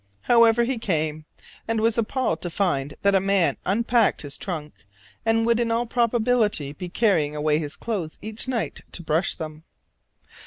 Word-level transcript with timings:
However, 0.21 0.63
he 0.63 0.79
came; 0.79 1.25
and 1.67 1.79
was 1.79 1.95
appalled 1.95 2.41
to 2.41 2.49
find 2.49 2.95
that 3.03 3.13
a 3.13 3.19
man 3.19 3.57
unpacked 3.67 4.23
his 4.23 4.35
trunk, 4.35 4.73
and 5.27 5.45
would 5.45 5.59
in 5.59 5.69
all 5.69 5.85
probability 5.85 6.73
be 6.73 6.89
carrying 6.89 7.35
away 7.35 7.59
his 7.59 7.75
clothes 7.75 8.17
each 8.19 8.47
night 8.47 8.81
to 8.93 9.03
brush 9.03 9.35
them. 9.35 9.61